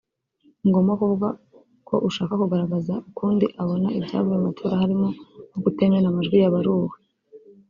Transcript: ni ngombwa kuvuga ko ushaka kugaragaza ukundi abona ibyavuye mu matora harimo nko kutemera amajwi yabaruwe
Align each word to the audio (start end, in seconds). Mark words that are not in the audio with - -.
ni 0.61 0.67
ngombwa 0.69 0.93
kuvuga 1.01 1.27
ko 1.87 1.95
ushaka 2.07 2.33
kugaragaza 2.41 2.93
ukundi 3.09 3.45
abona 3.61 3.87
ibyavuye 3.97 4.37
mu 4.37 4.45
matora 4.47 4.81
harimo 4.81 5.07
nko 5.47 5.59
kutemera 5.63 6.05
amajwi 6.09 6.37
yabaruwe 6.43 6.95